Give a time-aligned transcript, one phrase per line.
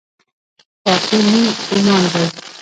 [0.83, 2.25] پاکي نیم ایمان دی